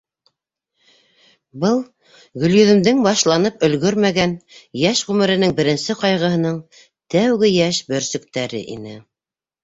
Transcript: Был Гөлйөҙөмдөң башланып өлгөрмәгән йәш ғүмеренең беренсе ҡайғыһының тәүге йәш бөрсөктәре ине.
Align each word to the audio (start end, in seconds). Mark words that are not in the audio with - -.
Был 1.63 1.75
Гөлйөҙөмдөң 2.43 3.03
башланып 3.07 3.65
өлгөрмәгән 3.67 4.33
йәш 4.85 5.01
ғүмеренең 5.09 5.53
беренсе 5.59 5.97
ҡайғыһының 5.99 6.57
тәүге 7.17 7.51
йәш 7.59 7.83
бөрсөктәре 7.93 8.63
ине. 8.77 8.95